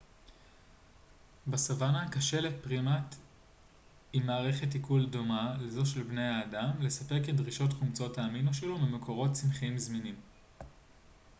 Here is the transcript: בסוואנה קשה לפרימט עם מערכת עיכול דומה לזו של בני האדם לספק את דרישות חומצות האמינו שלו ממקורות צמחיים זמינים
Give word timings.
בסוואנה 1.47 2.09
קשה 2.11 2.41
לפרימט 2.41 3.15
עם 4.13 4.27
מערכת 4.27 4.73
עיכול 4.73 5.05
דומה 5.09 5.55
לזו 5.59 5.85
של 5.85 6.03
בני 6.03 6.27
האדם 6.27 6.71
לספק 6.79 7.21
את 7.29 7.35
דרישות 7.35 7.73
חומצות 7.73 8.17
האמינו 8.17 8.53
שלו 8.53 8.77
ממקורות 8.77 9.31
צמחיים 9.31 9.77
זמינים 9.77 10.15